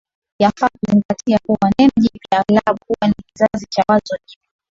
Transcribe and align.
Yafaa 0.39 0.69
kuzingatia 0.69 1.39
kuwa 1.45 1.71
neno 1.79 1.91
jipya 1.99 2.39
aghlabu 2.39 2.79
huwa 2.87 3.07
ni 3.07 3.13
kizazi 3.27 3.65
cha 3.69 3.83
wazo 3.89 4.17
jipya 4.25 4.49